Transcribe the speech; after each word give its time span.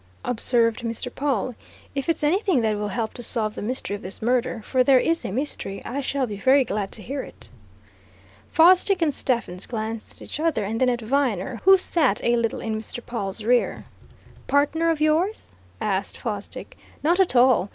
observed 0.25 0.79
Mr. 0.79 1.13
Pawle. 1.13 1.53
"If 1.93 2.09
it's 2.09 2.23
anything 2.23 2.61
that 2.61 2.75
will 2.75 2.87
help 2.87 3.13
to 3.13 3.21
solve 3.21 3.53
the 3.53 3.61
mystery 3.61 3.95
of 3.95 4.01
this 4.01 4.19
murder, 4.19 4.59
for 4.63 4.83
there 4.83 4.97
is 4.97 5.23
a 5.23 5.31
mystery, 5.31 5.79
I 5.85 6.01
shall 6.01 6.25
be 6.25 6.37
very 6.37 6.63
glad 6.63 6.91
to 6.93 7.03
hear 7.03 7.21
it." 7.21 7.49
Fosdick 8.51 8.99
and 9.03 9.13
Stephens 9.13 9.67
glanced 9.67 10.13
at 10.15 10.23
each 10.23 10.39
other 10.39 10.63
and 10.63 10.81
then 10.81 10.89
at 10.89 11.01
Viner, 11.01 11.61
who 11.65 11.77
sat 11.77 12.19
a 12.23 12.35
little 12.35 12.61
in 12.61 12.79
Mr. 12.81 13.05
Pawle's 13.05 13.43
rear. 13.43 13.85
"Partner 14.47 14.89
of 14.89 15.01
yours?" 15.01 15.51
asked 15.79 16.17
Fosdick. 16.17 16.79
"Not 17.03 17.19
at 17.19 17.35
all! 17.35 17.69